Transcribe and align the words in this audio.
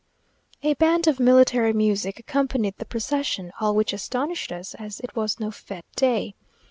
A 0.63 0.73
band 0.73 1.05
of 1.05 1.19
military 1.19 1.73
music 1.73 2.19
accompanied 2.19 2.75
the 2.79 2.85
procession, 2.87 3.51
all 3.59 3.75
which 3.75 3.93
astonished 3.93 4.51
us, 4.51 4.73
as 4.73 4.99
it 5.01 5.15
was 5.15 5.39
no 5.39 5.49
fête 5.51 5.83
day. 5.95 6.33